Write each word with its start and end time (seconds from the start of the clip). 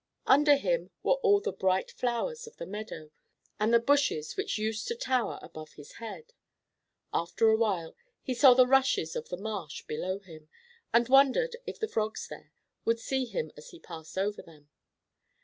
Under 0.25 0.55
him 0.55 0.89
were 1.03 1.17
all 1.21 1.41
the 1.41 1.51
bright 1.51 1.91
flowers 1.91 2.47
of 2.47 2.57
the 2.57 2.65
meadow, 2.65 3.11
and 3.59 3.71
the 3.71 3.77
bushes 3.79 4.35
which 4.35 4.57
used 4.57 4.87
to 4.87 4.95
tower 4.95 5.37
above 5.43 5.73
his 5.73 5.91
head. 6.01 6.33
After 7.13 7.49
a 7.49 7.55
while, 7.55 7.95
he 8.23 8.33
saw 8.33 8.55
the 8.55 8.65
rushes 8.65 9.15
of 9.15 9.29
the 9.29 9.37
marsh 9.37 9.83
below 9.83 10.17
him, 10.17 10.49
and 10.91 11.07
wondered 11.07 11.55
if 11.67 11.79
the 11.79 11.87
Frogs 11.87 12.27
there 12.29 12.51
would 12.83 12.99
see 12.99 13.25
him 13.25 13.51
as 13.55 13.69
he 13.69 13.79
passed 13.79 14.17
over 14.17 14.41
them. 14.41 14.69